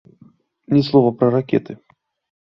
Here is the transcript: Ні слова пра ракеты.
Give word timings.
Ні 0.75 0.79
слова 0.87 1.11
пра 1.19 1.27
ракеты. 1.35 1.77